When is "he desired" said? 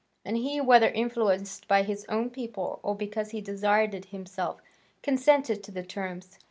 3.29-3.93